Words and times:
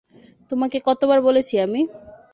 তোমাকে 0.51 0.77
কতবার 0.87 1.19
বলেছি 1.21 1.53
আমি? 1.57 1.81